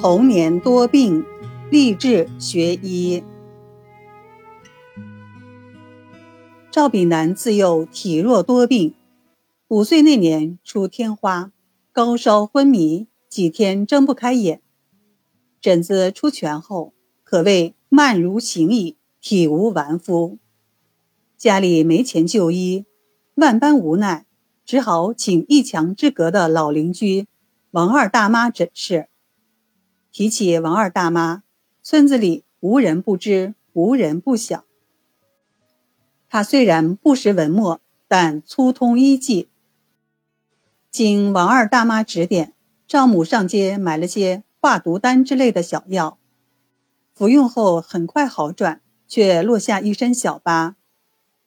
[0.00, 1.26] 童年多病，
[1.70, 3.22] 立志学医。
[6.70, 8.94] 赵炳南自幼体弱多病，
[9.68, 11.52] 五岁那年出天花，
[11.92, 14.62] 高烧昏迷，几天睁不开眼。
[15.60, 20.38] 疹子出全后，可谓慢如行蚁，体无完肤。
[21.36, 22.86] 家里没钱就医，
[23.34, 24.24] 万般无奈，
[24.64, 27.26] 只好请一墙之隔的老邻居
[27.72, 29.09] 王二大妈诊视。
[30.12, 31.44] 提起王二大妈，
[31.82, 34.64] 村子里无人不知，无人不晓。
[36.28, 39.48] 她虽然不识文墨，但粗通医技。
[40.90, 42.52] 经王二大妈指点，
[42.88, 46.18] 赵母上街买了些化毒丹之类的小药，
[47.14, 50.74] 服用后很快好转，却落下一身小疤，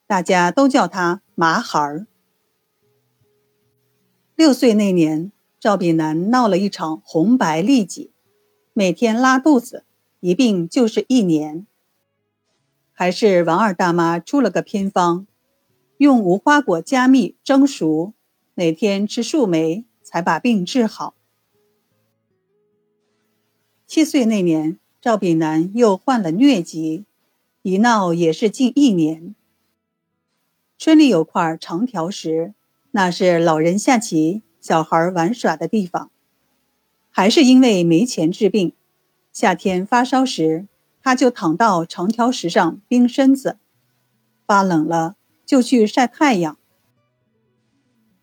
[0.08, 2.08] 大家都叫他麻孩儿。
[4.36, 8.13] 六岁那年，赵炳南闹了一场红白痢疾。
[8.76, 9.84] 每天拉肚子，
[10.20, 11.68] 一病就是一年。
[12.92, 15.28] 还是王二大妈出了个偏方，
[15.98, 18.14] 用无花果加蜜蒸熟，
[18.56, 21.14] 每天吃数枚，才把病治好。
[23.86, 27.06] 七岁那年，赵炳南又患了疟疾，
[27.62, 29.36] 一闹也是近一年。
[30.80, 32.56] 村里有块长条石，
[32.90, 36.10] 那是老人下棋、小孩玩耍的地方。
[37.16, 38.74] 还是因为没钱治病，
[39.32, 40.66] 夏天发烧时，
[41.00, 43.58] 他就躺到长条石上冰身子；
[44.48, 46.58] 发冷了就去晒太阳。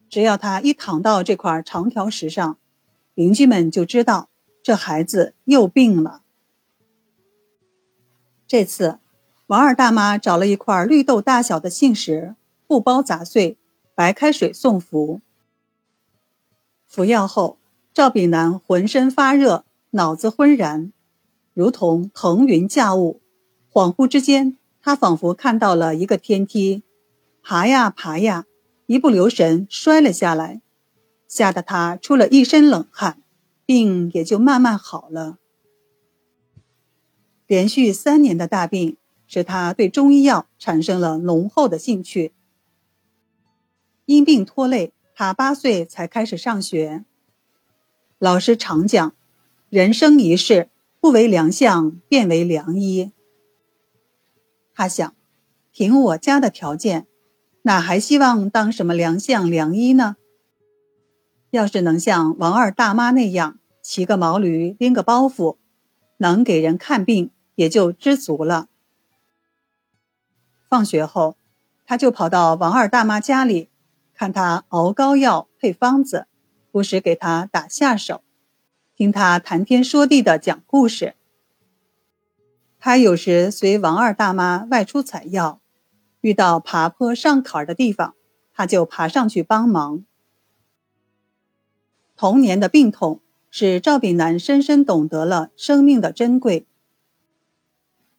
[0.08, 2.58] 只要他一躺到这块长条石上，
[3.14, 4.28] 邻居们就知道
[4.60, 6.22] 这孩子又病了。
[8.48, 8.98] 这次，
[9.46, 12.34] 王二大妈找了一块绿豆大小的杏石，
[12.66, 13.56] 不包砸碎，
[13.94, 15.20] 白开水送服。
[16.88, 17.59] 服药后。
[17.92, 20.92] 赵炳南浑身发热，脑子昏然，
[21.54, 23.20] 如同腾云驾雾。
[23.72, 26.84] 恍惚之间，他仿佛看到了一个天梯，
[27.42, 28.46] 爬呀爬呀，
[28.86, 30.60] 一不留神摔了下来，
[31.26, 33.20] 吓得他出了一身冷汗，
[33.66, 35.38] 病也就慢慢好了。
[37.48, 38.96] 连续三年的大病，
[39.26, 42.32] 使他对中医药产生了浓厚的兴趣。
[44.06, 47.04] 因病拖累，他八岁才开始上学。
[48.20, 49.14] 老师常讲
[49.70, 50.68] ：“人生一世，
[51.00, 53.12] 不为良相，便为良医。”
[54.76, 55.14] 他想，
[55.72, 57.06] 凭我家的条件，
[57.62, 60.16] 哪还希望当什么良相良医呢？
[61.48, 65.56] 要是能像王二大妈那样骑个毛驴，拎个包袱，
[66.18, 68.68] 能给人看病，也就知足了。
[70.68, 71.38] 放学后，
[71.86, 73.70] 他就跑到王二大妈家里，
[74.12, 76.26] 看她熬膏药、配方子。
[76.70, 78.22] 不时给他打下手，
[78.96, 81.14] 听他谈天说地的讲故事。
[82.78, 85.60] 他有时随王二大妈外出采药，
[86.20, 88.14] 遇到爬坡上坎儿的地方，
[88.54, 90.04] 他就爬上去帮忙。
[92.16, 93.20] 童年的病痛
[93.50, 96.66] 使赵炳南深深懂得了生命的珍贵。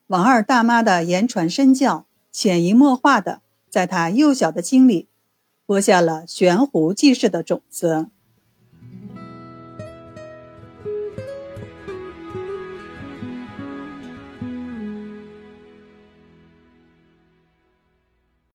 [0.07, 5.07] 王二大妈的言传身教，潜移默化的在他幼小的心里
[5.65, 8.07] 播下了悬壶济世的种子。